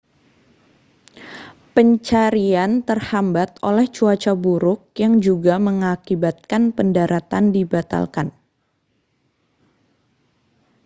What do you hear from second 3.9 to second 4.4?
cuaca